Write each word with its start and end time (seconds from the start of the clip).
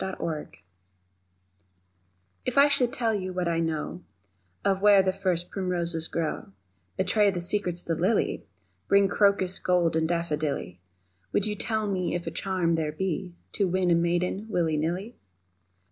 The 0.01 0.13
Secret 0.17 0.57
IF 2.47 2.57
I 2.57 2.67
should 2.69 2.91
tell 2.91 3.13
you 3.13 3.33
what 3.33 3.47
I 3.47 3.59
know 3.59 4.01
Of 4.65 4.81
where 4.81 5.03
the 5.03 5.13
first 5.13 5.51
primroses 5.51 6.07
grow, 6.07 6.53
Betray 6.97 7.29
the 7.29 7.39
secrets 7.39 7.81
of 7.81 7.85
the 7.87 8.01
lily, 8.01 8.43
Bring 8.87 9.07
crocus 9.07 9.59
gold 9.59 9.95
and 9.95 10.09
daffodilly, 10.09 10.79
Would 11.33 11.45
you 11.45 11.53
tell 11.53 11.85
me 11.87 12.15
if 12.15 12.25
charm 12.33 12.73
there 12.73 12.91
be 12.91 13.35
To 13.51 13.67
win 13.67 13.91
a 13.91 13.93
maiden, 13.93 14.47
willy 14.49 14.75
nilly? 14.75 15.17